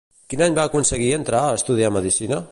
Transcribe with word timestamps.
Quin 0.33 0.41
any 0.45 0.55
va 0.59 0.63
aconseguir 0.69 1.09
entrar 1.17 1.41
a 1.51 1.59
estudiar 1.59 1.93
medicina? 1.99 2.39